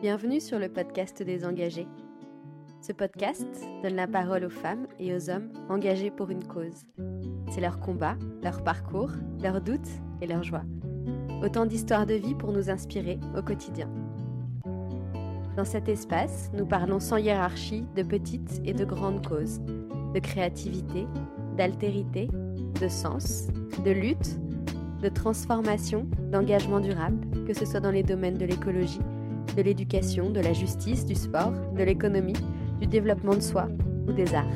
[0.00, 1.86] Bienvenue sur le podcast des engagés.
[2.80, 3.46] Ce podcast
[3.82, 6.86] donne la parole aux femmes et aux hommes engagés pour une cause.
[7.50, 9.10] C'est leur combat, leur parcours,
[9.42, 9.90] leurs doutes
[10.22, 10.64] et leurs joies.
[11.42, 13.90] Autant d'histoires de vie pour nous inspirer au quotidien.
[15.54, 21.06] Dans cet espace, nous parlons sans hiérarchie de petites et de grandes causes, de créativité,
[21.58, 22.30] d'altérité,
[22.80, 23.48] de sens,
[23.84, 24.40] de lutte,
[25.02, 29.00] de transformation, d'engagement durable, que ce soit dans les domaines de l'écologie,
[29.56, 32.36] de l'éducation, de la justice, du sport, de l'économie,
[32.80, 33.68] du développement de soi
[34.08, 34.46] ou des arts.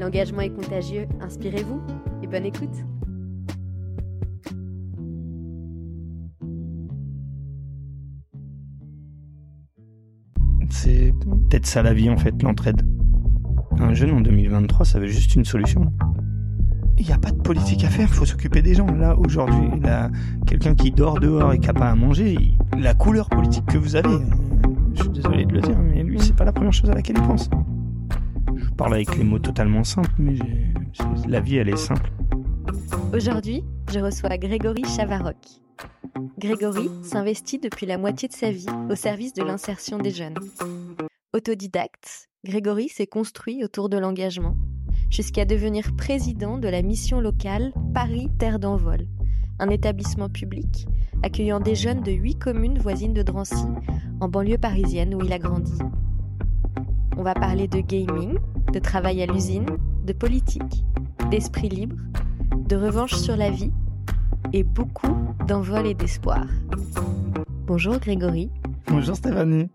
[0.00, 1.80] L'engagement est contagieux, inspirez-vous
[2.22, 2.74] et bonne écoute.
[10.70, 12.82] C'est peut-être ça la vie en fait, l'entraide.
[13.78, 15.92] Un jeune en 2023, ça veut juste une solution.
[17.00, 18.86] Il n'y a pas de politique à faire, il faut s'occuper des gens.
[18.86, 19.70] Là, aujourd'hui,
[20.46, 22.36] quelqu'un qui dort dehors et qui n'a pas à manger,
[22.78, 24.18] la couleur politique que vous avez,
[24.94, 27.16] je suis désolé de le dire, mais lui, c'est pas la première chose à laquelle
[27.16, 27.48] il pense.
[28.54, 30.36] Je parle avec les mots totalement simples, mais
[31.26, 32.12] la vie, elle est simple.
[33.14, 35.38] Aujourd'hui, je reçois Grégory Chavarroc.
[36.38, 40.38] Grégory s'investit depuis la moitié de sa vie au service de l'insertion des jeunes.
[41.32, 44.54] Autodidacte, Grégory s'est construit autour de l'engagement,
[45.10, 49.06] jusqu'à devenir président de la mission locale Paris Terre d'Envol,
[49.58, 50.86] un établissement public
[51.22, 53.66] accueillant des jeunes de huit communes voisines de Drancy,
[54.20, 55.76] en banlieue parisienne où il a grandi.
[57.16, 58.38] On va parler de gaming,
[58.72, 59.66] de travail à l'usine,
[60.06, 60.84] de politique,
[61.30, 61.96] d'esprit libre,
[62.56, 63.72] de revanche sur la vie
[64.52, 65.14] et beaucoup
[65.46, 66.46] d'envol et d'espoir.
[67.66, 68.50] Bonjour Grégory.
[68.86, 69.68] Bonjour Stéphanie.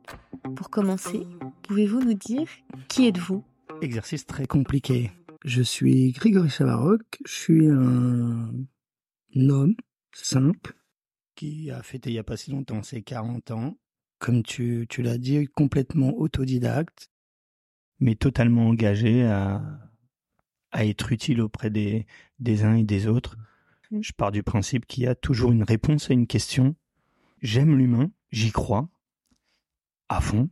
[0.56, 1.28] Pour commencer,
[1.64, 2.48] pouvez-vous nous dire
[2.88, 3.44] qui êtes-vous?
[3.82, 5.12] Exercice très compliqué.
[5.46, 8.50] Je suis Grégory Chavarroc, je suis un
[9.36, 9.76] homme
[10.12, 10.76] simple
[11.36, 13.78] qui a fêté il n'y a pas si longtemps ses 40 ans.
[14.18, 17.12] Comme tu, tu l'as dit, complètement autodidacte,
[18.00, 19.62] mais totalement engagé à,
[20.72, 22.08] à être utile auprès des,
[22.40, 23.38] des uns et des autres.
[23.92, 24.02] Mmh.
[24.02, 26.76] Je pars du principe qu'il y a toujours une réponse à une question.
[27.44, 28.90] J'aime l'humain, j'y crois,
[30.10, 30.50] à fond.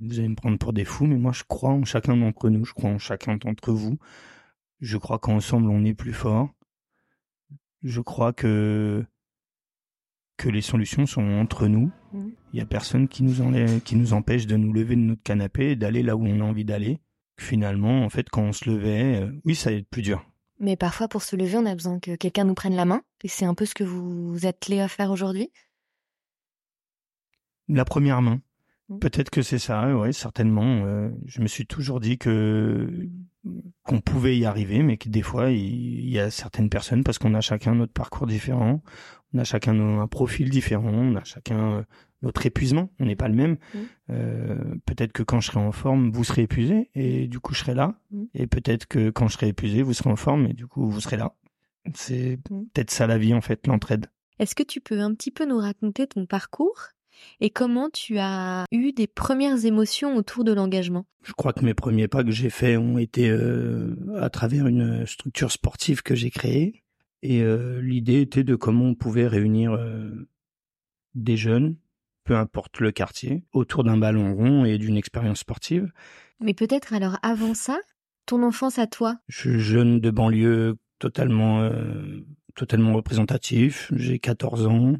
[0.00, 2.64] Vous allez me prendre pour des fous, mais moi je crois en chacun d'entre nous,
[2.64, 3.98] je crois en chacun d'entre vous.
[4.80, 6.50] Je crois qu'ensemble on est plus fort.
[7.82, 9.04] Je crois que
[10.36, 11.90] que les solutions sont entre nous.
[12.12, 12.28] Mmh.
[12.52, 15.72] Il n'y a personne qui nous, qui nous empêche de nous lever de notre canapé
[15.72, 17.00] et d'aller là où on a envie d'aller.
[17.38, 20.24] Finalement, en fait, quand on se levait, euh, oui, ça allait être plus dur.
[20.60, 23.02] Mais parfois, pour se lever, on a besoin que quelqu'un nous prenne la main.
[23.22, 25.50] Et c'est un peu ce que vous vous attelez à faire aujourd'hui.
[27.68, 28.40] La première main.
[28.88, 28.98] Mmh.
[29.00, 30.84] Peut-être que c'est ça, oui, certainement.
[30.86, 33.08] Euh, je me suis toujours dit que
[33.84, 37.34] qu'on pouvait y arriver, mais que des fois, il y a certaines personnes, parce qu'on
[37.34, 38.82] a chacun notre parcours différent,
[39.32, 41.82] on a chacun un profil différent, on a chacun euh,
[42.22, 43.52] notre épuisement, on n'est pas le même.
[43.52, 43.78] Mmh.
[44.10, 47.60] Euh, peut-être que quand je serai en forme, vous serez épuisé, et du coup, je
[47.60, 47.98] serai là.
[48.10, 48.24] Mmh.
[48.34, 51.00] Et peut-être que quand je serai épuisé, vous serez en forme, et du coup, vous
[51.00, 51.34] serez là.
[51.94, 54.06] C'est peut-être ça la vie, en fait, l'entraide.
[54.38, 56.88] Est-ce que tu peux un petit peu nous raconter ton parcours?
[57.40, 61.06] Et comment tu as eu des premières émotions autour de l'engagement?
[61.22, 65.06] Je crois que mes premiers pas que j'ai faits ont été euh, à travers une
[65.06, 66.82] structure sportive que j'ai créée.
[67.22, 70.28] Et euh, l'idée était de comment on pouvait réunir euh,
[71.14, 71.76] des jeunes,
[72.24, 75.92] peu importe le quartier, autour d'un ballon rond et d'une expérience sportive.
[76.40, 77.78] Mais peut-être alors avant ça,
[78.26, 79.18] ton enfance à toi?
[79.28, 81.68] Je suis jeune de banlieue totalement,
[82.54, 83.90] totalement représentatif.
[83.96, 84.94] J'ai 14 ans.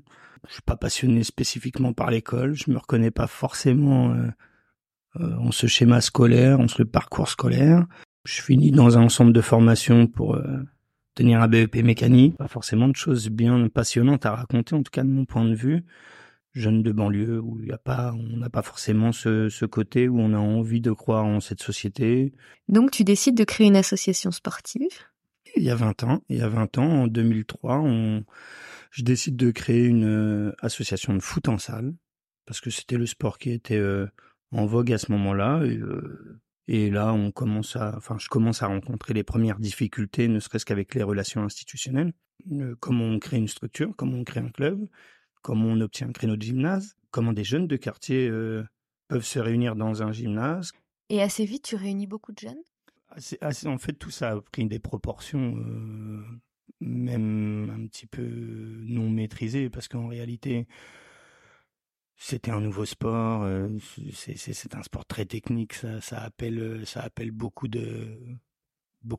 [0.49, 2.55] Je suis pas passionné spécifiquement par l'école.
[2.55, 4.29] Je me reconnais pas forcément euh,
[5.21, 7.87] euh, en ce schéma scolaire, en ce parcours scolaire.
[8.25, 10.59] Je finis dans un ensemble de formations pour euh,
[11.15, 12.37] tenir un BEP mécanique.
[12.39, 15.55] Pas forcément de choses bien passionnantes à raconter, en tout cas de mon point de
[15.55, 15.85] vue.
[16.55, 20.09] Jeune de banlieue où il y a pas, on n'a pas forcément ce, ce côté
[20.09, 22.33] où on a envie de croire en cette société.
[22.69, 24.89] Donc tu décides de créer une association sportive?
[25.57, 26.23] Il y a 20 ans.
[26.31, 28.25] Il y a 20 ans, en 2003, on
[28.91, 31.95] je décide de créer une euh, association de foot en salle
[32.47, 34.07] parce que c'était le sport qui était euh,
[34.53, 35.63] en vogue à ce moment-là.
[35.65, 40.29] Et, euh, et, là, on commence à, enfin, je commence à rencontrer les premières difficultés,
[40.29, 42.13] ne serait-ce qu'avec les relations institutionnelles.
[42.81, 44.87] comment on crée une structure, comment on crée un club,
[45.43, 48.31] comment on obtient un créneau de gymnase, comment des jeunes de quartier
[49.09, 50.73] peuvent se réunir dans un gymnase.
[51.09, 52.63] Et assez vite, tu réunis beaucoup de jeunes?
[53.67, 55.57] En fait, tout ça a pris des proportions
[56.81, 60.67] même un petit peu non maîtrisé, parce qu'en réalité,
[62.17, 63.69] c'était un nouveau sport, euh,
[64.13, 66.83] c'est un sport très technique, ça, appelle,
[67.31, 67.69] beaucoup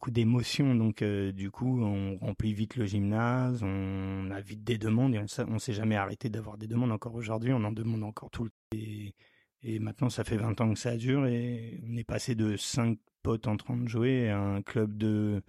[0.09, 0.75] d'émotions.
[0.75, 5.53] Donc, du coup, on remplit vite le gymnase, on a vite des demandes et on
[5.53, 6.91] ne s'est jamais arrêté d'avoir des demandes.
[6.91, 8.55] Encore aujourd'hui, on en demande encore tout le temps.
[8.73, 9.15] Et,
[9.63, 12.97] et, maintenant, ça fait 20 ans que ça dure et on est passé de 5
[13.23, 15.41] potes en train de jouer à un club de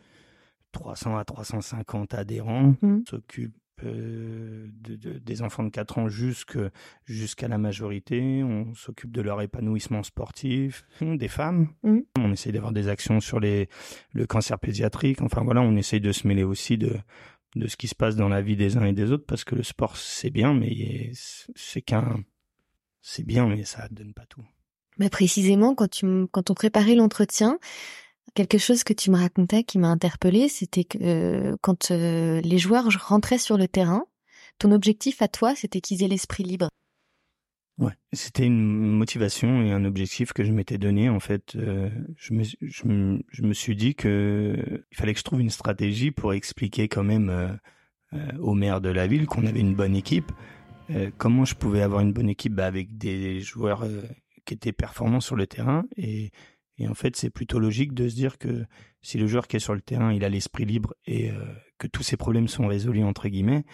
[0.73, 2.75] 300 à 350 adhérents.
[2.83, 3.01] Mmh.
[3.01, 8.43] On s'occupe euh, de, des enfants de 4 ans jusqu'à la majorité.
[8.43, 11.69] On s'occupe de leur épanouissement sportif, des femmes.
[11.83, 11.99] Mmh.
[12.19, 13.69] On essaye d'avoir des actions sur les,
[14.13, 15.23] le cancer pédiatrique.
[15.23, 16.97] Enfin voilà, on essaye de se mêler aussi de,
[17.57, 19.55] de ce qui se passe dans la vie des uns et des autres parce que
[19.55, 22.23] le sport c'est bien, mais c'est qu'un,
[23.01, 24.45] c'est bien, mais ça donne pas tout.
[24.99, 27.59] Mais précisément, quand, tu, quand on préparait l'entretien,
[28.35, 32.59] quelque chose que tu me racontais qui m'a interpellé, c'était que euh, quand euh, les
[32.59, 34.05] joueurs rentraient sur le terrain,
[34.59, 36.69] ton objectif à toi, c'était qu'ils aient l'esprit libre.
[37.79, 41.09] Ouais, c'était une motivation et un objectif que je m'étais donné.
[41.09, 45.19] En fait, euh, je, me, je, me, je, me, suis dit que il fallait que
[45.19, 47.59] je trouve une stratégie pour expliquer quand même
[48.41, 50.31] au maire de la ville qu'on avait une bonne équipe.
[51.17, 53.87] comment je pouvais avoir une bonne équipe bah, avec des joueurs
[54.45, 56.33] qui étaient performants sur le terrain et
[56.81, 58.65] et en fait, c'est plutôt logique de se dire que
[59.03, 61.45] si le joueur qui est sur le terrain, il a l'esprit libre et euh,
[61.79, 63.65] que tous ses problèmes sont résolus entre guillemets,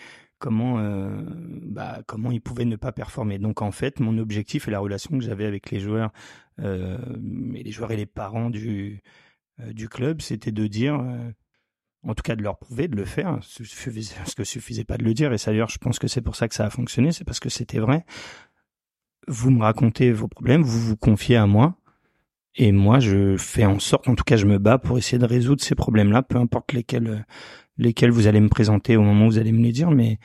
[0.41, 1.23] comment euh,
[1.63, 3.39] bah, comment il pouvait ne pas performer?
[3.39, 6.13] Donc en fait, mon objectif et la relation que j'avais avec les joueurs
[6.59, 6.99] euh,
[7.55, 9.01] et les joueurs et les parents du
[9.71, 11.03] du club, c'était de dire
[12.03, 15.15] en tout cas de leur prouver de le faire, ce que suffisait pas de le
[15.15, 17.41] dire, et d'ailleurs je pense que c'est pour ça que ça a fonctionné, c'est parce
[17.41, 18.05] que c'était vrai.
[19.29, 21.79] Vous me racontez vos problèmes, vous vous confiez à moi,
[22.57, 25.27] et moi, je fais en sorte, en tout cas, je me bats pour essayer de
[25.27, 27.19] résoudre ces problèmes-là, peu importe lesquels, euh,
[27.77, 30.19] lesquels vous allez me présenter au moment où vous allez me les dire, mais,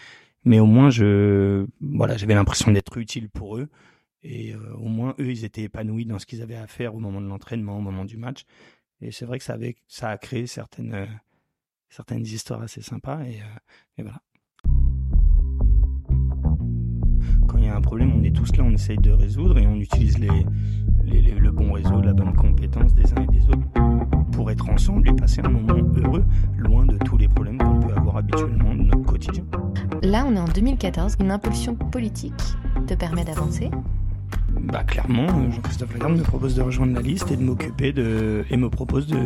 [0.46, 3.70] mais au moins, je, voilà, j'avais l'impression d'être utile pour eux.
[4.24, 7.00] Et euh, au moins, eux, ils étaient épanouis dans ce qu'ils avaient à faire au
[7.00, 8.46] moment de l'entraînement, au moment du match.
[9.02, 11.06] Et c'est vrai que ça, avait, ça a créé certaines, euh,
[11.90, 13.24] certaines histoires assez sympas.
[13.26, 13.42] Et,
[13.98, 14.22] et voilà.
[17.48, 19.68] Quand il y a un problème, on est tous là, on essaye de résoudre et
[19.68, 20.46] on utilise les,
[21.22, 23.68] le bon réseau, la bonne compétence des uns et des autres
[24.32, 26.24] pour être ensemble et passer un moment heureux,
[26.58, 29.44] loin de tous les problèmes qu'on peut avoir habituellement dans notre quotidien.
[30.02, 31.18] Là, on est en 2014.
[31.20, 32.42] Une impulsion politique
[32.88, 33.70] te permet d'avancer
[34.62, 38.58] Bah clairement, Jean-Christophe Lagarde me propose de rejoindre la liste et de m'occuper de et
[38.58, 39.18] me propose de,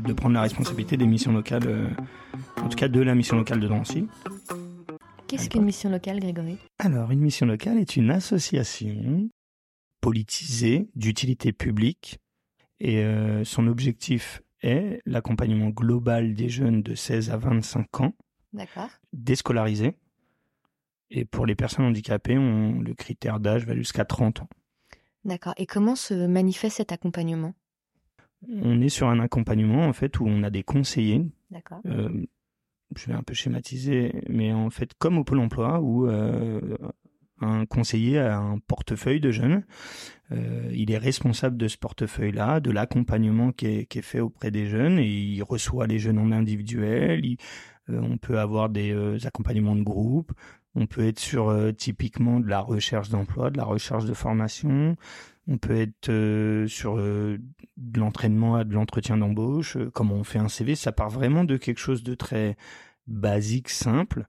[0.00, 1.86] de prendre la responsabilité des missions locales, euh,
[2.62, 4.08] en tout cas de la mission locale de Drancy.
[5.32, 6.58] Qu'est-ce qu'une mission locale, Grégory?
[6.78, 9.30] Alors, une mission locale est une association
[10.02, 12.18] politisé, d'utilité publique,
[12.80, 18.12] et euh, son objectif est l'accompagnement global des jeunes de 16 à 25 ans,
[19.14, 19.96] déscolarisés,
[21.10, 24.48] et pour les personnes handicapées, on, le critère d'âge va jusqu'à 30 ans.
[25.24, 25.54] D'accord.
[25.56, 27.54] Et comment se manifeste cet accompagnement?
[28.50, 31.24] On est sur un accompagnement en fait où on a des conseillers.
[31.50, 31.80] D'accord.
[31.86, 32.26] Euh,
[32.96, 36.60] je vais un peu schématiser, mais en fait comme au Pôle Emploi où euh,
[37.40, 39.64] un conseiller a un portefeuille de jeunes.
[40.30, 44.98] Euh, il est responsable de ce portefeuille-là, de l'accompagnement qui est, fait auprès des jeunes,
[44.98, 47.22] et il reçoit les jeunes en individuel.
[47.90, 48.94] Euh, on peut avoir des
[49.26, 50.32] accompagnements de groupe.
[50.74, 54.96] On peut être sur typiquement de la recherche d'emploi, de la recherche de formation.
[55.48, 57.40] On peut être sur de
[57.96, 59.76] l'entraînement, de l'entretien d'embauche.
[59.92, 62.56] comment on fait un CV, ça part vraiment de quelque chose de très
[63.06, 64.26] basique, simple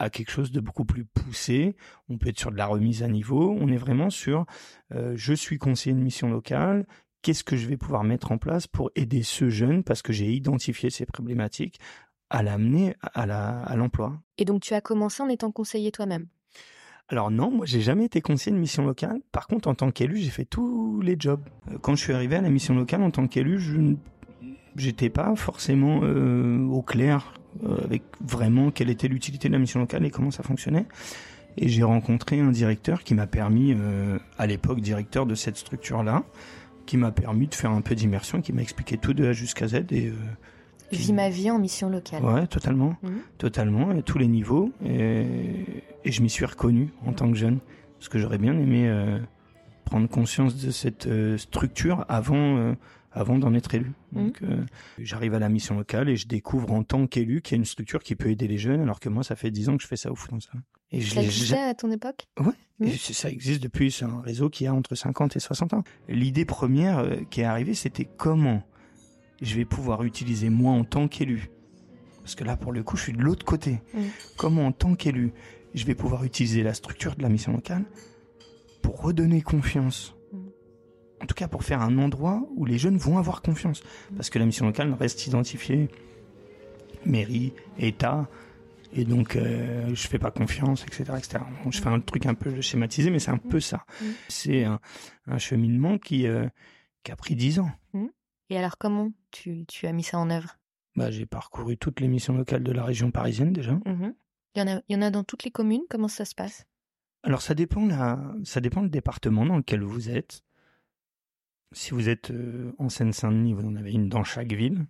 [0.00, 1.76] à quelque chose de beaucoup plus poussé.
[2.08, 3.54] On peut être sur de la remise à niveau.
[3.60, 4.46] On est vraiment sur
[4.92, 6.86] euh, je suis conseiller de mission locale.
[7.20, 10.32] Qu'est-ce que je vais pouvoir mettre en place pour aider ce jeune parce que j'ai
[10.32, 11.78] identifié ces problématiques
[12.30, 14.22] à l'amener à l'emploi.
[14.38, 16.28] Et donc tu as commencé en étant conseiller toi-même?
[17.10, 19.20] Alors non, moi j'ai jamais été conseiller de mission locale.
[19.32, 21.42] Par contre, en tant qu'élu, j'ai fait tous les jobs.
[21.70, 23.94] Euh, quand je suis arrivé à la mission locale en tant qu'élu, je
[24.76, 29.80] j'étais pas forcément euh, au clair euh, avec vraiment quelle était l'utilité de la mission
[29.80, 30.86] locale et comment ça fonctionnait.
[31.56, 36.22] Et j'ai rencontré un directeur qui m'a permis, euh, à l'époque directeur de cette structure-là,
[36.86, 39.66] qui m'a permis de faire un peu d'immersion, qui m'a expliqué tout de A jusqu'à
[39.66, 39.86] Z.
[39.90, 40.14] Et, euh,
[40.92, 42.24] Vis ma vie en mission locale.
[42.24, 43.18] Ouais, totalement, mhm.
[43.38, 44.72] totalement, à tous les niveaux.
[44.84, 45.24] Et,
[46.04, 47.58] et je m'y suis reconnu en tant que jeune,
[47.98, 49.18] parce que j'aurais bien aimé euh,
[49.84, 52.74] prendre conscience de cette structure avant
[53.12, 53.92] avant d'en être élu.
[54.12, 54.24] Mmh.
[54.24, 54.64] Donc, euh,
[54.98, 57.64] j'arrive à la mission locale et je découvre en tant qu'élu qu'il y a une
[57.64, 59.88] structure qui peut aider les jeunes, alors que moi, ça fait dix ans que je
[59.88, 60.30] fais ça au foot.
[60.40, 60.50] Ça.
[60.92, 62.26] Et je à ton époque?
[62.38, 62.90] Ouais, mmh.
[62.90, 65.84] ça existe depuis, c'est un réseau qui a entre 50 et 60 ans.
[66.08, 68.62] L'idée première euh, qui est arrivée, c'était comment
[69.40, 71.50] je vais pouvoir utiliser moi en tant qu'élu?
[72.22, 73.80] Parce que là, pour le coup, je suis de l'autre côté.
[73.94, 74.00] Mmh.
[74.36, 75.32] Comment en tant qu'élu,
[75.74, 77.84] je vais pouvoir utiliser la structure de la mission locale
[78.82, 80.14] pour redonner confiance
[81.22, 83.82] en tout cas pour faire un endroit où les jeunes vont avoir confiance.
[84.16, 85.88] Parce que la mission locale reste identifiée
[87.04, 88.28] mairie, État,
[88.92, 91.44] et donc euh, je fais pas confiance, etc., etc.
[91.70, 93.84] je fais un truc un peu schématisé, mais c'est un peu ça.
[94.00, 94.04] Mmh.
[94.28, 94.80] C'est un,
[95.26, 96.48] un, cheminement qui, euh,
[97.04, 97.70] qui a pris dix ans.
[97.92, 98.06] Mmh.
[98.50, 100.58] Et alors comment tu, tu, as mis ça en œuvre?
[100.96, 103.72] Bah, J'ai parcouru toutes les missions locales de la région parisienne déjà.
[103.72, 104.12] Mmh.
[104.54, 106.34] Il, y en a, il y en a dans toutes les communes Comment ça se
[106.34, 106.64] passe?
[107.22, 110.42] Alors ça dépend, la, ça dépend le département dans lequel vous êtes.
[111.72, 114.86] Si vous êtes euh, en Seine-Saint-Denis, vous en avez une dans chaque ville.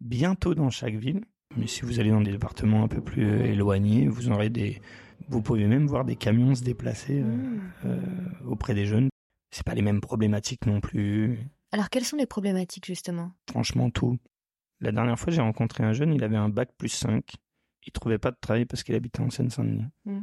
[0.00, 1.22] Bientôt dans chaque ville.
[1.56, 4.80] Mais si vous allez dans des départements un peu plus euh, éloignés, vous aurez des,
[5.28, 8.48] vous pouvez même voir des camions se déplacer euh, Mmh.
[8.48, 9.08] auprès des jeunes.
[9.50, 11.38] C'est pas les mêmes problématiques non plus.
[11.72, 13.32] Alors quelles sont les problématiques justement?
[13.48, 14.18] Franchement, tout.
[14.80, 17.24] La dernière fois, j'ai rencontré un jeune, il avait un bac plus 5.
[17.86, 19.86] Il trouvait pas de travail parce qu'il habitait en Seine-Saint-Denis.
[20.04, 20.20] Mmh.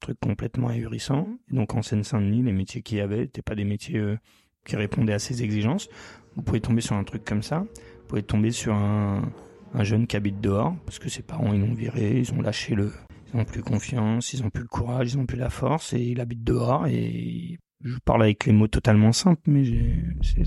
[0.00, 1.26] Truc complètement ahurissant.
[1.26, 1.38] Mmh.
[1.50, 4.18] Et donc en Seine-Saint-Denis, les métiers qu'il y avait n'étaient pas des métiers euh,
[4.66, 5.88] qui répondaient à ses exigences.
[6.36, 7.60] Vous pouvez tomber sur un truc comme ça.
[7.60, 9.32] Vous pouvez tomber sur un,
[9.74, 12.74] un jeune qui habite dehors parce que ses parents ils l'ont viré, ils ont lâché
[12.74, 12.92] le,
[13.32, 16.00] ils n'ont plus confiance, ils n'ont plus le courage, ils n'ont plus la force et
[16.00, 19.62] il habite dehors et je parle avec les mots totalement simples, mais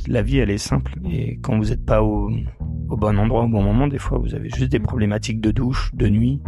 [0.08, 2.30] la vie elle est simple et quand vous n'êtes pas au,
[2.90, 5.92] au bon endroit au bon moment, des fois vous avez juste des problématiques de douche,
[5.94, 6.42] de nuit.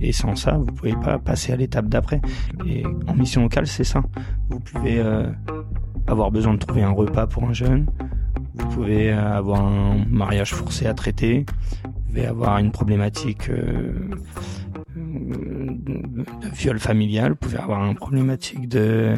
[0.00, 2.20] Et sans ça, vous pouvez pas passer à l'étape d'après.
[2.66, 4.02] Et en mission locale, c'est ça.
[4.50, 5.30] Vous pouvez euh,
[6.06, 7.86] avoir besoin de trouver un repas pour un jeune.
[8.54, 11.46] Vous pouvez euh, avoir un mariage forcé à traiter.
[11.84, 14.10] Vous pouvez avoir une problématique euh,
[14.94, 16.02] de,
[16.42, 17.30] de viol familial.
[17.30, 19.14] Vous pouvez avoir une problématique de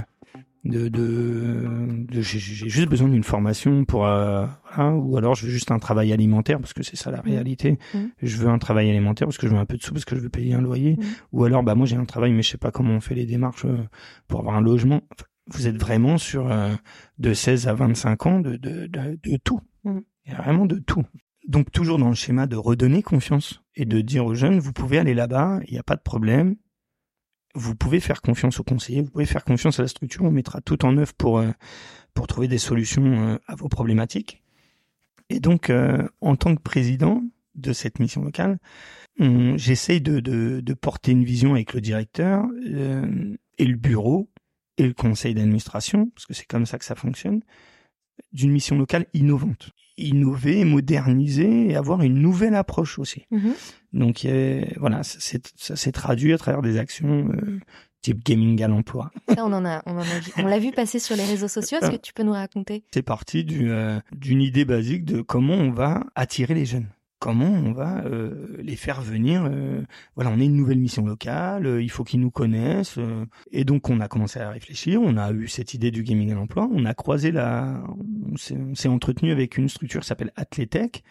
[0.65, 1.67] de, de,
[2.09, 5.79] de- j'ai juste besoin d'une formation pour euh, voilà, ou alors je veux juste un
[5.79, 7.79] travail alimentaire parce que c'est ça la réalité.
[7.95, 8.11] Mhm.
[8.23, 10.17] je veux un travail alimentaire parce que je veux un peu de sous parce que
[10.17, 10.97] je veux payer un loyer.
[10.99, 11.05] Mhm.
[11.33, 13.27] ou alors bah moi j'ai un travail mais je sais pas comment on fait les
[13.27, 13.77] démarches euh,
[14.27, 15.01] pour avoir un logement.
[15.13, 16.75] Enfin, vous êtes vraiment sur euh,
[17.19, 19.61] de 16 à 25 ans de de, de, de tout.
[19.85, 21.05] Il y a vraiment de tout.
[21.47, 24.99] Donc toujours dans le schéma de redonner confiance et de dire aux jeunes vous pouvez
[24.99, 26.57] aller là-bas il n'y a pas de problème
[27.59, 30.61] vous pouvez faire confiance aux conseillers, vous pouvez faire confiance à la structure, on mettra
[30.61, 31.51] tout en œuvre pour, euh,
[32.15, 34.43] pour trouver des solutions euh, à vos problématiques.
[35.29, 37.23] Et donc, euh, en tant que président
[37.55, 38.59] de cette mission locale,
[39.19, 44.31] j'essaye de, de, de porter une vision avec le directeur et le bureau
[44.77, 47.41] et le conseil d'administration, parce que c'est comme ça que ça fonctionne,
[48.33, 49.71] d'une mission locale innovante.
[49.99, 53.27] Innover, moderniser et avoir une nouvelle approche aussi.
[53.31, 53.55] Mhm.
[53.93, 54.27] Donc
[54.79, 57.61] voilà, ça s'est traduit à travers des actions euh,
[58.03, 59.11] type gaming à l'emploi.
[59.29, 61.49] Ça, on en a, on en a vu, on l'a vu passer sur les réseaux
[61.49, 61.79] sociaux.
[61.81, 62.85] Est-ce que tu peux nous raconter?
[62.93, 66.89] C'est parti du, euh, d'une idée basique de comment on va attirer les jeunes.
[67.21, 69.83] Comment on va euh, les faire venir euh,
[70.15, 72.97] Voilà, on est une nouvelle mission locale, euh, il faut qu'ils nous connaissent.
[72.99, 76.31] euh, et donc on a commencé à réfléchir, on a eu cette idée du gaming
[76.31, 77.83] à l'emploi, on a croisé la...
[78.31, 81.03] On s'est, entretenu avec une structure qui s'appelle Atletech,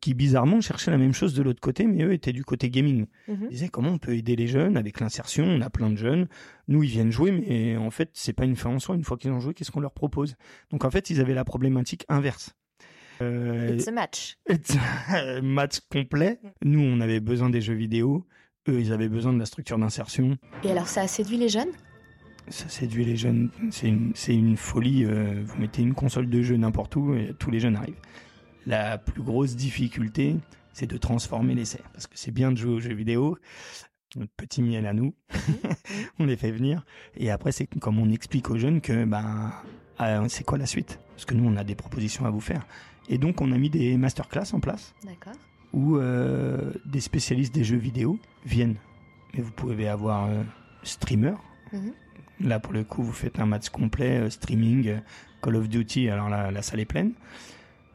[0.00, 3.06] qui bizarrement cherchait la même chose de l'autre côté, mais eux étaient du côté gaming.
[3.28, 3.38] Mhm.
[3.42, 6.26] Ils disaient comment on peut aider les jeunes avec l'insertion, on a plein de jeunes,
[6.66, 9.16] nous ils viennent jouer, mais en fait c'est pas une fin en soi, une fois
[9.16, 10.34] qu'ils ont joué, qu'est-ce qu'on leur propose?
[10.70, 12.56] Donc en fait ils avaient la problématique inverse.
[13.22, 14.36] Euh, It's a match.
[15.42, 18.26] match complet, nous on avait besoin des jeux vidéo,
[18.68, 21.70] eux ils avaient besoin de la structure d'insertion, Et alors, ça a séduit les jeunes?
[22.48, 26.42] Ça séduit les jeunes, c'est une, c'est une folie, euh, vous mettez une console de
[26.42, 28.00] jeu n'importe où et tous les jeunes arrivent.
[28.66, 30.36] La plus grosse difficulté,
[30.72, 33.38] c'est de transformer l'essai, parce que c'est bien de jouer aux jeux vidéo,
[34.16, 35.14] notre petit miel à nous,
[36.18, 36.84] on les fait venir,
[37.16, 39.52] et après c'est comme on explique aux jeunes que ben
[40.00, 42.66] euh, c'est quoi la suite, parce que nous on a des propositions à vous faire.
[43.08, 45.32] Et donc on a mis des masterclass en place, D'accord.
[45.72, 48.76] où euh, des spécialistes des jeux vidéo viennent.
[49.34, 50.42] Mais vous pouvez avoir euh,
[50.82, 51.34] streamer.
[51.72, 51.92] Mhm.
[52.40, 55.00] Là, pour le coup, vous faites un match complet, euh, streaming,
[55.42, 57.12] Call of Duty, alors la, la salle est pleine.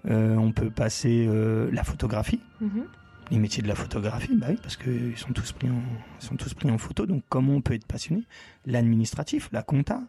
[0.10, 1.28] Euh, on peut passer
[1.72, 2.86] la photographie, Mhm.
[3.32, 5.82] les métiers de la photographie, bah oui, parce qu'ils sont tous pris en,
[6.22, 7.06] ils sont tous pris en photo.
[7.06, 8.24] Donc, comment on peut être passionné?
[8.66, 10.02] L'administratif, la compta,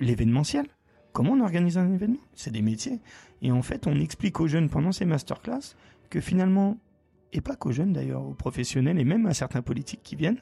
[0.00, 0.66] l'événementiel.
[1.12, 2.20] Comment on organise un événement?
[2.34, 3.00] C'est des métiers.
[3.42, 5.74] Et en fait, on explique aux jeunes pendant ces masterclass
[6.10, 6.78] que finalement,
[7.32, 10.40] et pas qu'aux jeunes d'ailleurs, aux professionnels et même à certains politiques qui viennent,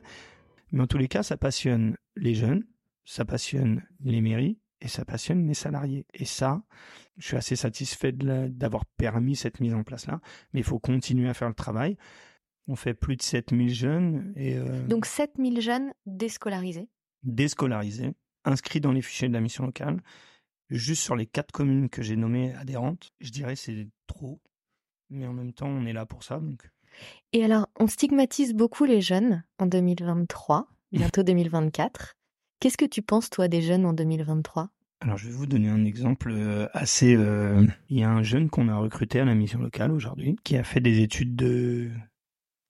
[0.72, 2.64] mais en tous les cas, ça passionne les jeunes,
[3.04, 6.06] ça passionne les mairies et ça passionne les salariés.
[6.14, 6.62] Et ça,
[7.16, 10.20] je suis assez satisfait d'avoir permis cette mise en place-là,
[10.52, 11.96] mais il faut continuer à faire le travail.
[12.68, 16.88] On fait plus de 7000 jeunes et euh, Donc 7000 jeunes déscolarisés.
[17.22, 18.12] déscolarisés,
[18.44, 20.02] inscrits dans les fichiers de la mission locale.
[20.70, 24.40] Juste sur les quatre communes que j'ai nommées adhérentes, je dirais c'est trop.
[25.10, 26.38] Mais en même temps, on est là pour ça.
[26.38, 26.68] Donc...
[27.32, 32.16] Et alors, on stigmatise beaucoup les jeunes en 2023, bientôt 2024.
[32.58, 34.70] Qu'est-ce que tu penses, toi, des jeunes en 2023
[35.00, 37.14] Alors, je vais vous donner un exemple euh, assez.
[37.14, 40.56] Euh, il y a un jeune qu'on a recruté à la mission locale aujourd'hui qui
[40.56, 41.90] a fait des études de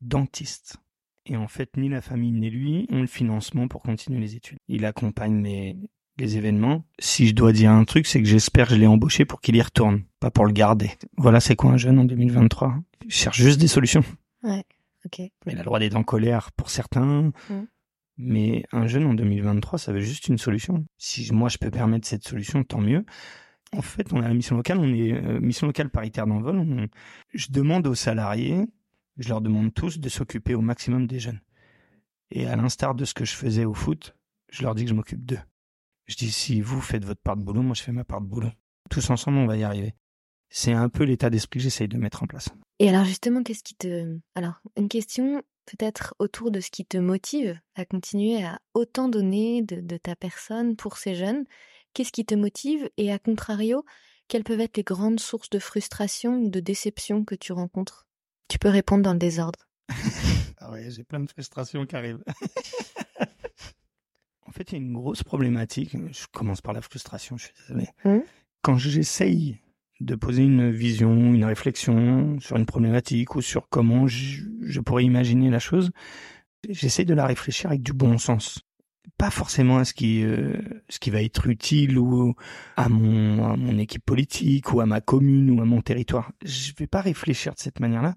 [0.03, 0.77] dentiste.
[1.25, 4.59] Et en fait, ni la famille ni lui ont le financement pour continuer les études.
[4.69, 5.77] Il accompagne les,
[6.19, 6.85] les événements.
[6.99, 9.57] Si je dois dire un truc, c'est que j'espère que je l'ai embauché pour qu'il
[9.57, 10.91] y retourne, pas pour le garder.
[11.17, 14.03] Voilà, c'est quoi un jeune en 2023 Il cherche juste des solutions.
[14.43, 14.65] Ouais,
[15.05, 15.21] ok.
[15.47, 17.33] Il a le droit d'être en colère pour certains.
[17.51, 17.67] Mm.
[18.19, 20.87] Mais un jeune en 2023, ça veut juste une solution.
[20.97, 23.05] Si moi je peux permettre cette solution, tant mieux.
[23.77, 26.59] En fait, on a la mission locale, on est euh, mission locale paritaire d'envol.
[26.59, 26.89] On...
[27.35, 28.65] Je demande aux salariés,
[29.19, 31.41] je leur demande tous de s'occuper au maximum des jeunes.
[32.31, 34.17] Et à l'instar de ce que je faisais au foot,
[34.51, 35.41] je leur dis que je m'occupe d'eux.
[36.07, 38.27] Je dis si vous faites votre part de boulot, moi je fais ma part de
[38.27, 38.51] boulot.
[38.91, 39.95] Tous ensemble, on va y arriver.
[40.49, 42.49] C'est un peu l'état d'esprit que j'essaye de mettre en place.
[42.79, 44.19] Et alors justement, qu'est-ce qui te...
[44.37, 49.63] Alors, une question peut-être autour de ce qui te motive à continuer à autant donner
[49.63, 51.45] de, de ta personne pour ces jeunes?
[51.93, 52.89] Qu'est-ce qui te motive?
[52.97, 53.85] Et à contrario,
[54.29, 58.07] quelles peuvent être les grandes sources de frustration ou de déception que tu rencontres?
[58.49, 59.69] Tu peux répondre dans le désordre.
[60.59, 62.23] ah ouais, j'ai plein de frustrations qui arrivent.
[64.57, 65.95] en fait, il y a une grosse problématique.
[66.13, 67.89] Je commence par la frustration, je suis désolé.
[68.07, 68.21] Mmh.
[68.63, 69.59] Quand j'essaye
[70.01, 75.05] de poser une vision, une réflexion sur une problématique ou sur comment je, je pourrais
[75.05, 75.91] imaginer la chose,
[76.67, 78.63] j'essaie de la réfléchir avec du bon sens.
[79.19, 80.55] Pas forcément à ce qui, euh,
[80.89, 82.35] ce qui va être utile ou
[82.77, 86.33] à mon, à mon équipe politique ou à ma commune ou à mon territoire.
[86.43, 88.15] Je vais pas réfléchir de cette manière-là.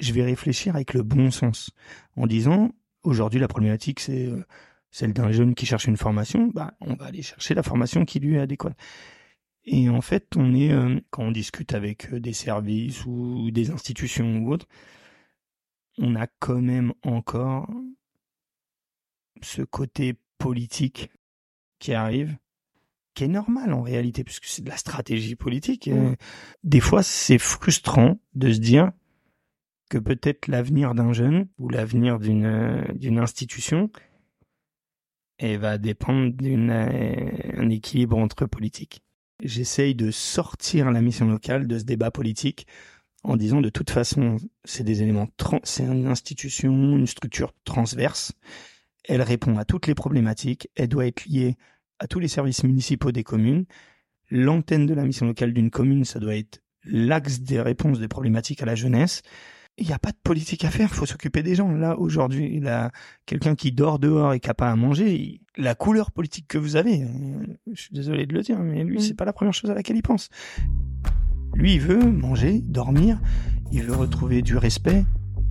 [0.00, 1.70] Je vais réfléchir avec le bon sens
[2.16, 2.72] en disant
[3.02, 4.42] aujourd'hui la problématique c'est euh,
[4.94, 8.20] celle d'un jeune qui cherche une formation, bah on va aller chercher la formation qui
[8.20, 8.76] lui est adéquate.
[9.64, 13.72] Et en fait, on est euh, quand on discute avec euh, des services ou des
[13.72, 14.68] institutions ou autres,
[15.98, 17.68] on a quand même encore
[19.42, 21.10] ce côté politique
[21.80, 22.36] qui arrive,
[23.14, 25.88] qui est normal en réalité, puisque c'est de la stratégie politique.
[25.88, 26.14] Mmh.
[26.62, 28.92] Des fois, c'est frustrant de se dire
[29.90, 33.90] que peut-être l'avenir d'un jeune ou l'avenir d'une euh, d'une institution
[35.38, 39.04] et va dépendre d'un équilibre entre politique
[39.42, 42.66] j'essaye de sortir la mission locale de ce débat politique
[43.22, 45.28] en disant de toute façon, c'est des éléments,
[45.62, 48.32] c'est une institution, une structure transverse.
[49.04, 50.68] Elle répond à toutes les problématiques.
[50.76, 51.56] Elle doit être liée
[51.98, 53.64] à tous les services municipaux des communes.
[54.30, 58.62] L'antenne de la mission locale d'une commune, ça doit être l'axe des réponses des problématiques
[58.62, 59.22] à la jeunesse
[59.76, 61.70] il n'y a pas de politique à faire, il faut s'occuper des gens.
[61.72, 62.92] Là, aujourd'hui, il a
[63.26, 65.40] quelqu'un qui dort dehors et qui n'a pas à manger.
[65.56, 67.08] La couleur politique que vous avez, euh,
[67.72, 69.00] je suis désolé de le dire, mais lui, Mm.
[69.00, 70.28] c'est pas la première chose à laquelle il pense.
[71.54, 73.20] Lui, il veut manger, dormir,
[73.72, 75.04] il veut retrouver du respect,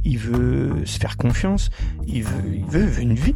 [0.04, 1.70] il veut se faire confiance,
[2.06, 3.36] il veut, il veut une vie.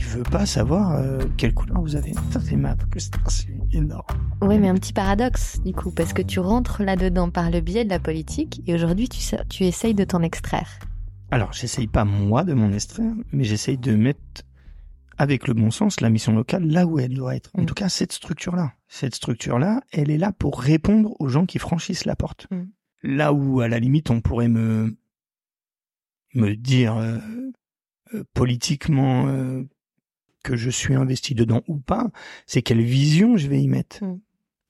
[0.00, 2.12] Il veut pas savoir euh, quelle couleur vous avez.
[2.42, 4.02] C'est ma frustration énorme.
[4.42, 7.84] Oui, mais un petit paradoxe, du coup, parce que tu rentres là-dedans par le biais
[7.84, 10.78] de la politique et aujourd'hui, tu essayes de t'en extraire.
[11.30, 14.20] Alors, j'essaye pas moi de m'en extraire, mais j'essaye de mettre
[15.18, 17.50] avec le bon sens la mission locale là où elle doit être.
[17.54, 17.66] En Mm.
[17.66, 18.72] tout cas, cette structure-là.
[18.88, 22.46] Cette structure-là, elle est là pour répondre aux gens qui franchissent la porte.
[22.50, 22.62] Mm.
[23.02, 24.96] Là où, à la limite, on pourrait me
[26.34, 27.18] me dire euh,
[28.14, 29.62] euh, politiquement euh,
[30.42, 32.10] que je suis investi dedans ou pas,
[32.46, 34.02] c'est quelle vision je vais y mettre.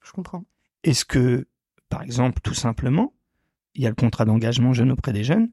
[0.02, 0.44] Je comprends.
[0.84, 1.46] Est-ce que,
[1.88, 3.12] par exemple, tout simplement,
[3.74, 5.50] il y a le contrat d'engagement jeune auprès des jeunes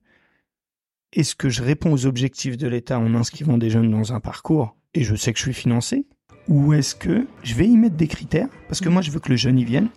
[1.13, 4.75] Est-ce que je réponds aux objectifs de l'État en inscrivant des jeunes dans un parcours
[4.93, 6.07] et je sais que je suis financé
[6.47, 8.49] Ou est-ce que je vais y mettre des critères?
[8.67, 9.89] Parce que moi, je veux que le jeune y vienne.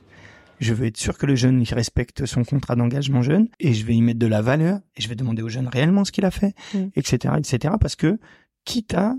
[0.58, 3.86] Je veux être sûr que le jeune il respecte son contrat d'engagement jeune et je
[3.86, 6.26] vais y mettre de la valeur et je vais demander au jeune réellement ce qu'il
[6.26, 6.54] a fait,
[6.96, 7.74] etc., etc.
[7.80, 8.18] Parce que
[8.66, 9.16] quitte à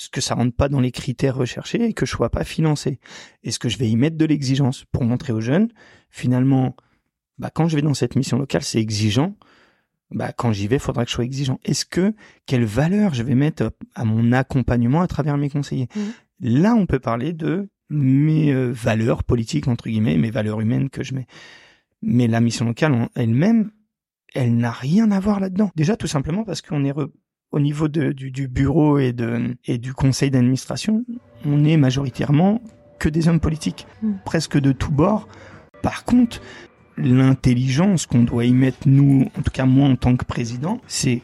[0.00, 3.00] ce que ça rentre pas dans les critères recherchés et que je sois pas financé.
[3.42, 5.68] Est-ce que je vais y mettre de l'exigence pour montrer aux jeunes,
[6.08, 6.74] finalement,
[7.36, 9.36] bah, quand je vais dans cette mission locale, c'est exigeant.
[10.10, 11.60] Bah, quand j'y vais, faudra que je sois exigeant.
[11.66, 12.14] Est-ce que,
[12.46, 15.88] quelle valeur je vais mettre à mon accompagnement à travers mes conseillers?
[15.94, 16.12] Mhm.
[16.40, 21.02] Là, on peut parler de mes euh, valeurs politiques, entre guillemets, mes valeurs humaines que
[21.04, 21.26] je mets.
[22.00, 23.70] Mais la mission locale en elle-même,
[24.34, 25.70] elle n'a rien à voir là-dedans.
[25.76, 27.10] Déjà, tout simplement parce qu'on est re-
[27.52, 31.04] au niveau de- du, du bureau et, de, et du conseil d'administration,
[31.44, 32.60] on est majoritairement
[32.98, 34.12] que des hommes politiques, Mm.
[34.24, 35.26] presque de tous bords.
[35.82, 36.40] Par contre,
[36.96, 41.22] l'intelligence qu'on doit y mettre, nous, en tout cas moi en tant que président, c'est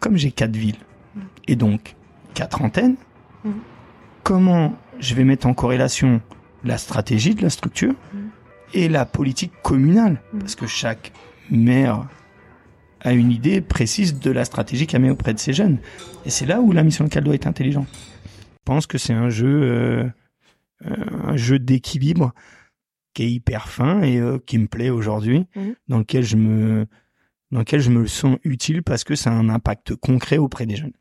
[0.00, 0.78] comme j'ai quatre villes
[1.14, 1.20] Mm.
[1.48, 1.94] et donc
[2.34, 2.96] quatre antennes,
[3.44, 3.50] Mm.
[4.22, 6.20] comment je vais mettre en corrélation
[6.64, 7.94] la stratégie de la structure
[8.74, 10.38] et la politique communale, Mm.
[10.40, 11.12] parce que chaque
[11.50, 12.06] maire
[13.08, 15.78] a une idée précise de la stratégie qu'elle met auprès de ses jeunes.
[16.24, 17.86] Et c'est là où la mission locale doit être intelligente.
[17.92, 20.08] Je pense que c'est un jeu euh,
[20.84, 22.32] un jeu d'équilibre
[23.14, 25.74] qui est hyper fin et qui me plaît aujourd'hui, Mhm.
[25.88, 26.86] dans lequel je me
[27.52, 30.76] dans lequel je me sens utile parce que ça a un impact concret auprès des
[30.76, 30.92] jeunes.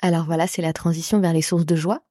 [0.00, 2.02] Alors voilà, c'est la transition vers les sources de joie.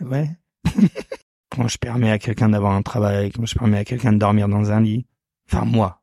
[0.00, 0.30] Ouais.
[1.50, 4.48] quand je permets à quelqu'un d'avoir un travail, quand je permets à quelqu'un de dormir
[4.48, 5.06] dans un lit,
[5.46, 6.02] enfin moi,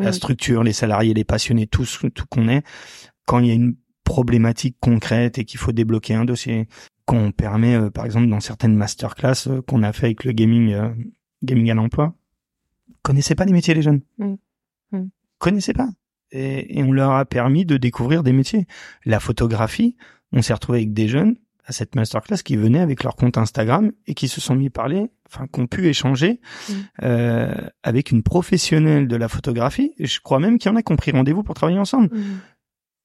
[0.00, 1.84] la structure, les salariés, les passionnés, tout
[2.14, 2.64] tout qu'on est,
[3.26, 6.66] quand il y a une problématique concrète et qu'il faut débloquer un dossier,
[7.04, 10.72] qu'on permet, euh, par exemple, dans certaines masterclass euh, qu'on a fait avec le gaming,
[10.72, 10.90] euh,
[11.42, 12.14] gaming à l'emploi,
[13.02, 14.02] connaissaient pas les métiers les jeunes.
[14.18, 15.10] Mhm.
[15.38, 15.88] connaissaient pas,
[16.32, 18.66] et, et on leur a permis de découvrir des métiers.
[19.04, 19.96] La photographie,
[20.32, 23.92] on s'est retrouvé avec des jeunes à cette masterclass qui venaient avec leur compte Instagram
[24.06, 26.74] et qui se sont mis parler, enfin, qui ont pu échanger Mhm.
[27.02, 29.92] euh, avec une professionnelle de la photographie.
[29.98, 32.10] Et je crois même qu'il y en a qui ont pris rendez-vous pour travailler ensemble.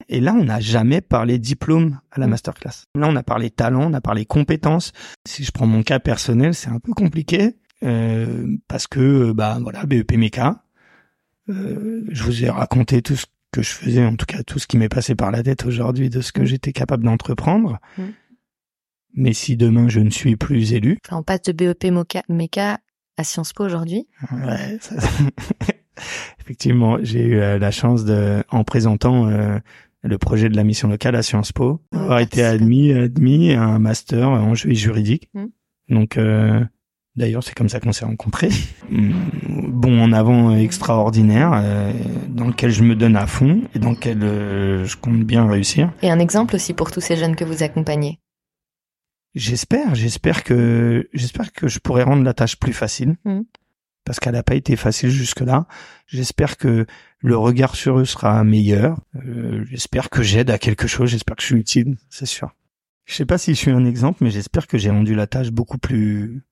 [0.09, 2.31] Et là, on n'a jamais parlé diplôme à la Mm.
[2.31, 2.83] masterclass.
[2.95, 4.91] Là, on a parlé talent, on a parlé compétences.
[5.25, 9.85] Si je prends mon cas personnel, c'est un peu compliqué euh, parce que bah voilà,
[9.85, 10.63] BEP méca.
[11.49, 14.67] Euh, je vous ai raconté tout ce que je faisais, en tout cas tout ce
[14.67, 16.45] qui m'est passé par la tête aujourd'hui de ce que Mm.
[16.45, 17.79] j'étais capable d'entreprendre.
[17.97, 18.03] Mm.
[19.15, 21.91] Mais si demain je ne suis plus élu, Enfin, on passe de BEP
[22.29, 22.79] Meca
[23.17, 24.07] à Sciences Po aujourd'hui.
[24.31, 24.95] Ouais, ça-
[26.41, 29.57] effectivement, j'ai eu euh, la chance de, en présentant euh,
[30.03, 33.63] le projet de la mission locale à Sciences Po, Ouais, avoir été admis, admis à
[33.63, 35.29] un master en juridique.
[35.33, 35.45] Mm.
[35.89, 36.63] Donc, euh,
[37.15, 38.49] d'ailleurs, c'est comme ça qu'on s'est rencontrés.
[38.89, 39.11] Mm,
[39.69, 41.91] Bon en avant extraordinaire, euh,
[42.29, 45.91] dans lequel je me donne à fond et dans lequel je compte bien réussir.
[46.01, 48.19] Et un exemple aussi pour tous ces jeunes que vous accompagnez.
[49.35, 53.17] J'espère, j'espère que j'espère que je pourrai rendre la tâche plus facile.
[53.25, 53.45] Mhm.
[54.05, 55.67] Parce qu'elle n'a pas été facile jusque-là.
[56.07, 56.85] J'espère que
[57.19, 58.99] le regard sur eux sera meilleur.
[59.15, 61.09] Euh, j'espère que j'aide à quelque chose.
[61.09, 62.55] J'espère que je suis utile, c'est sûr.
[63.05, 65.49] Je sais pas si je suis un exemple, mais j'espère que j'ai rendu la tâche
[65.49, 66.43] beaucoup plus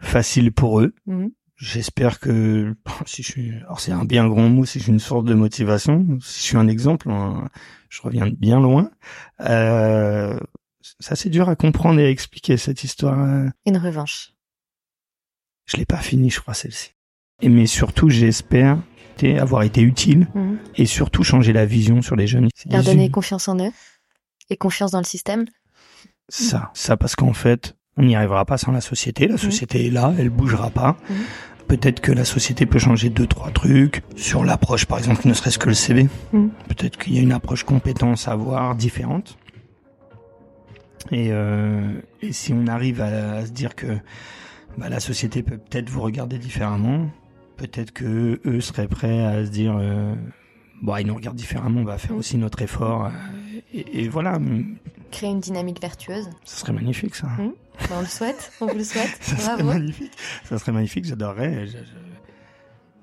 [0.00, 0.94] facile pour eux.
[1.06, 1.30] Mhm.
[1.56, 2.74] J'espère que
[3.06, 5.32] si je suis, alors c'est un bien grand mot, si je suis une source de
[5.32, 7.48] motivation, si je suis un exemple, hein,
[7.88, 8.90] je reviens bien loin.
[9.40, 10.38] Euh,
[11.00, 13.18] ça c'est dur à comprendre et à expliquer cette histoire.
[13.20, 14.32] euh, Une revanche.
[15.66, 16.92] Je l'ai pas fini, je crois celle-ci.
[17.42, 18.78] Mais surtout, j'espère
[19.38, 20.58] avoir été utile Mhm.
[20.76, 22.48] et surtout changer la vision sur les jeunes.
[22.70, 23.72] Leur donner confiance en eux
[24.50, 25.46] et confiance dans le système.
[26.28, 29.26] Ça, ça parce qu'en fait, on n'y arrivera pas sans la société.
[29.26, 30.98] La société est là, elle bougera pas.
[31.08, 31.16] Mhm.
[31.66, 35.58] Peut-être que la société peut changer deux trois trucs sur l'approche, par exemple, ne serait-ce
[35.58, 36.08] que le CV.
[36.32, 36.50] Mhm.
[36.68, 39.38] Peut-être qu'il y a une approche compétence à avoir différente.
[41.12, 43.86] Et, euh, et si on arrive à, à se dire que
[44.78, 47.08] bah, la société peut peut-être vous regarder différemment,
[47.56, 50.14] peut-être que eux seraient prêts à se dire euh,
[50.82, 53.06] bon, ils nous regardent différemment, on va faire aussi notre effort.
[53.06, 53.10] euh,
[53.72, 54.38] Et, et voilà,
[55.12, 56.28] Créer une dynamique vertueuse.
[56.44, 57.28] ce serait magnifique ça.
[57.38, 57.52] Mhm.
[57.88, 58.52] Ben, on le souhaite.
[58.60, 59.16] On vous le souhaite.
[59.20, 60.12] Ça serait magnifique.
[60.44, 61.66] Ça serait magnifique, j'adorerais.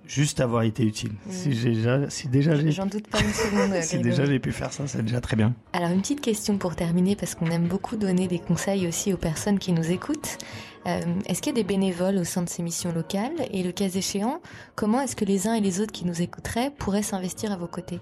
[0.06, 1.14] Juste avoir été utile.
[1.30, 3.74] Si, j'ai déjà, si déjà j'ai J'en doute pas une seconde.
[3.82, 4.04] si Grégory.
[4.04, 5.54] déjà j'ai pu faire ça, c'est déjà très bien.
[5.72, 9.18] Alors une petite question pour terminer parce qu'on aime beaucoup donner des conseils aussi aux
[9.18, 10.38] personnes qui nous écoutent.
[10.86, 13.32] Euh, est-ce qu'il y a des bénévoles au sein de ces missions locales?
[13.52, 14.42] Et le cas échéant,
[14.76, 17.68] comment est-ce que les uns et les autres qui nous écouteraient pourraient s'investir à vos
[17.68, 18.00] côtés?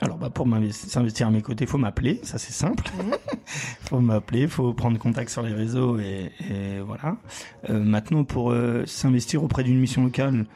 [0.00, 2.84] Alors bah pour s'investir à mes côtés, faut m'appeler, ça c'est simple.
[2.98, 3.14] Mhm.
[3.80, 7.16] faut m'appeler, faut prendre contact sur les réseaux et, et voilà.
[7.70, 10.46] Euh, maintenant pour euh, s'investir auprès d'une mission locale,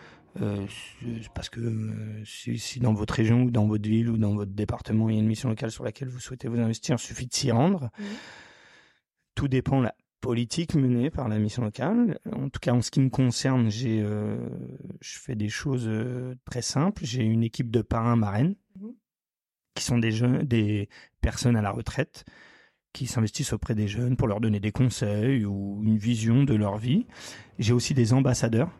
[0.42, 0.66] euh,
[1.34, 1.60] parce que
[2.24, 5.18] si, si dans votre région ou dans votre ville ou dans votre département il y
[5.18, 7.88] a une mission locale sur laquelle vous souhaitez vous investir, il suffit de s'y rendre.
[7.98, 8.06] Mhm.
[9.36, 12.18] Tout dépend de la politique menée par la mission locale.
[12.30, 14.04] En tout cas, en ce qui me concerne, j'ai,
[15.00, 15.90] je fais des choses
[16.44, 17.06] très simples.
[17.06, 18.94] J'ai une équipe de parrains marraines Mhm.
[19.80, 20.90] Qui sont des jeunes, des
[21.22, 22.26] personnes à la retraite
[22.92, 26.76] qui s'investissent auprès des jeunes pour leur donner des conseils ou une vision de leur
[26.76, 27.06] vie.
[27.58, 28.70] J'ai aussi des ambassadeurs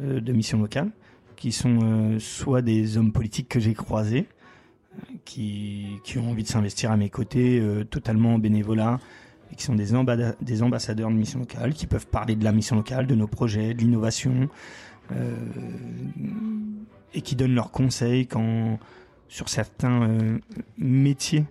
[0.00, 0.90] euh, de mission locale
[1.36, 4.26] qui sont euh, soit des hommes politiques que j'ai croisés
[4.96, 9.00] euh, qui, qui ont envie de s'investir à mes côtés totalement en bénévolat
[9.50, 12.52] et qui sont des, ambada- des ambassadeurs de mission locale qui peuvent parler de la
[12.52, 14.50] mission locale, de nos projets, de l'innovation
[17.14, 18.78] et qui donnent leurs conseils quand
[19.30, 20.38] sur certains euh,
[20.76, 21.44] métiers.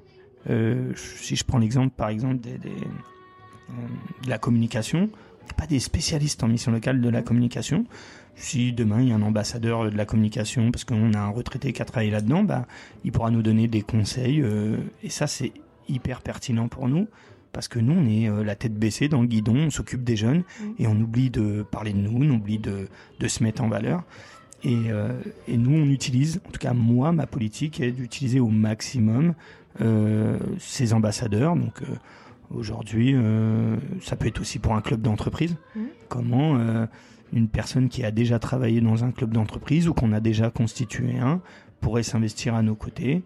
[0.50, 3.74] Euh, si je prends l'exemple, par exemple, des, des, euh,
[4.24, 5.10] de la communication,
[5.42, 7.86] on n'est pas des spécialistes en mission locale de la communication.
[8.36, 11.72] Si demain il y a un ambassadeur de la communication, parce qu'on a un retraité
[11.74, 12.68] qui a travaillé là-dedans, bah,
[13.06, 14.44] il pourra nous donner des conseils.
[15.04, 15.52] et ça, c'est
[15.90, 17.08] hyper pertinent pour nous,
[17.52, 20.44] parce que nous, on est la tête baissée dans le guidon, on s'occupe des jeunes,
[20.62, 20.74] Mhm.
[20.80, 22.88] et on oublie de parler de nous, on oublie de,
[23.20, 24.04] de se mettre en valeur.
[24.64, 25.10] Et, euh,
[25.48, 29.34] et nous, on utilise, en tout cas moi, ma politique est d'utiliser au maximum
[29.82, 31.56] euh, ces ambassadeurs.
[31.56, 31.86] Donc, euh,
[32.52, 35.56] Aujourd'hui, euh, ça peut être aussi pour un club d'entreprise.
[35.76, 35.88] Mhm.
[36.08, 36.88] Comment euh,
[37.32, 41.18] une personne qui a déjà travaillé dans un club d'entreprise ou qu'on a déjà constitué
[41.20, 41.42] un
[41.80, 43.24] pourrait s'investir à nos côtés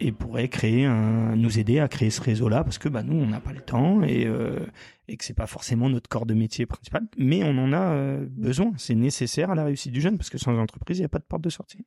[0.00, 3.26] et pourrait créer un, nous aider à créer ce réseau-là parce que bah, nous, on
[3.26, 4.64] n'a pas le temps et, euh,
[5.08, 8.26] et que c'est pas forcément notre corps de métier principal, mais on en a euh,
[8.30, 8.72] besoin.
[8.76, 11.18] C'est nécessaire à la réussite du jeune parce que sans entreprise, il n'y a pas
[11.18, 11.84] de porte de sortie.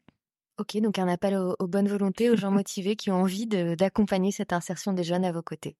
[0.58, 4.32] Ok, donc un appel aux, aux bonnes volontés, aux gens motivés qui ont envie d'accompagner
[4.32, 5.76] cette insertion des jeunes à vos côtés.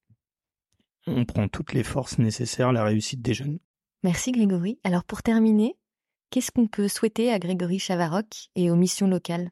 [1.08, 3.60] On prend toutes les forces nécessaires à la réussite des jeunes.
[4.04, 4.80] Merci Grégory.
[4.84, 5.76] Alors pour terminer,
[6.30, 9.52] qu'est-ce qu'on peut souhaiter à Grégory Chavaroc et aux missions locales?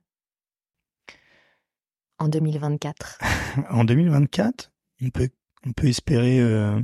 [2.19, 3.19] En 2024
[3.71, 5.29] En 2024, on peut,
[5.65, 6.79] on peut espérer, euh,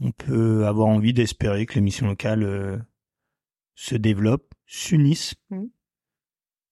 [0.00, 2.78] on peut avoir envie d'espérer que les missions locales euh,
[3.74, 5.34] se développent, s'unissent.
[5.50, 5.70] Mhm.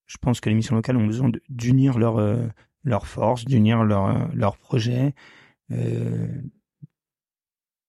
[0.06, 2.46] Je pense que les missions locales ont besoin d'unir leurs euh,
[2.84, 5.14] leurs forces, d'unir leurs leurs projets,
[5.70, 6.28] euh,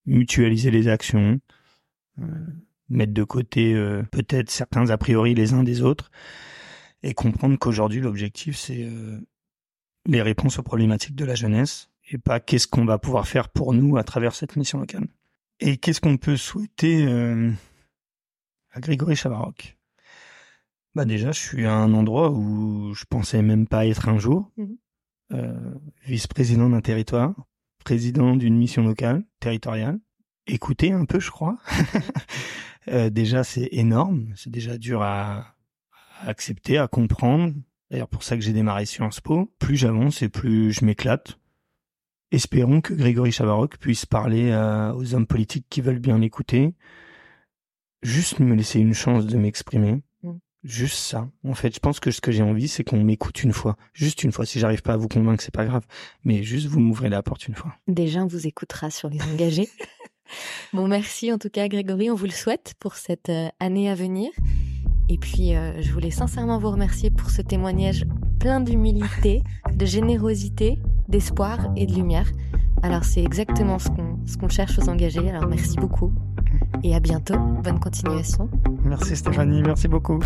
[0.06, 1.40] mutualiser les actions,
[2.20, 2.46] euh,
[2.88, 6.10] mettre de côté euh, peut-être certains a priori les uns des autres,
[7.02, 9.20] et comprendre qu'aujourd'hui l'objectif c'est euh,
[10.06, 13.72] les réponses aux problématiques de la jeunesse et pas qu'est-ce qu'on va pouvoir faire pour
[13.72, 15.06] nous à travers cette mission locale.
[15.60, 17.50] Et qu'est-ce qu'on peut souhaiter euh,
[18.72, 19.76] à Grégory Chavaroc
[20.94, 24.50] Bah déjà, je suis à un endroit où je pensais même pas être un jour.
[24.56, 24.76] Mhm.
[25.32, 27.34] Euh, vice-président d'un territoire,
[27.82, 29.98] président d'une mission locale, territoriale.
[30.46, 31.58] Écoutez un peu, je crois.
[32.88, 34.34] Euh, déjà, c'est énorme.
[34.36, 35.56] C'est déjà dur à,
[36.20, 37.54] à accepter, à comprendre.
[37.90, 39.52] D'ailleurs, pour ça que j'ai démarré Sciences Po.
[39.58, 41.38] Plus j'avance et plus je m'éclate.
[42.30, 46.74] Espérons que Grégory Chavaroc puisse parler à- aux hommes politiques qui veulent bien l'écouter.
[48.02, 50.02] Juste me laisser une chance de m'exprimer.
[50.22, 50.32] Mm.
[50.64, 51.30] Juste ça.
[51.44, 53.76] En fait, je pense que ce que j'ai envie, c'est qu'on m'écoute une fois.
[53.92, 54.46] Juste une fois.
[54.46, 55.86] Si j'arrive pas à vous convaincre, c'est pas grave.
[56.24, 57.74] Mais juste vous m'ouvrez la porte une fois.
[57.86, 59.68] Déjà, on vous écoutera sur les engagés.
[60.72, 63.94] bon, merci en tout cas Grégory, on vous le souhaite pour cette euh, année à
[63.94, 64.30] venir.
[65.08, 68.06] Et puis, euh, je voulais sincèrement vous remercier pour ce témoignage
[68.38, 69.42] plein d'humilité,
[69.74, 72.30] de générosité, d'espoir et de lumière.
[72.82, 75.28] Alors, c'est exactement ce qu'on ce qu'on cherche aux engagés.
[75.30, 76.12] Alors, merci beaucoup.
[76.82, 77.38] Et à bientôt.
[77.62, 78.48] Bonne continuation.
[78.84, 80.20] Merci Stéphanie, merci beaucoup.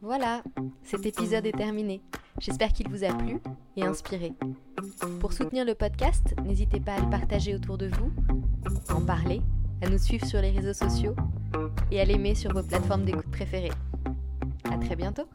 [0.00, 0.42] Voilà,
[0.82, 2.00] cet épisode est terminé.
[2.38, 3.40] J'espère qu'il vous a plu
[3.76, 4.32] et inspiré.
[5.20, 8.12] Pour soutenir le podcast, n'hésitez pas à le partager autour de vous,
[8.88, 9.40] à en parler,
[9.82, 11.14] à nous suivre sur les réseaux sociaux
[11.90, 13.72] et à l'aimer sur vos plateformes d'écoute préférées.
[14.70, 15.28] À très bientôt!